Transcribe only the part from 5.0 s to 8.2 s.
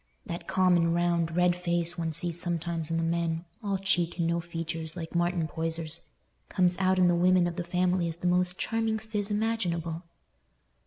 Martin Poyser's—comes out in the women of the family as